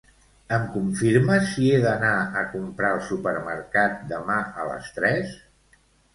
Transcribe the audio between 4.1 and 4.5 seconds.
demà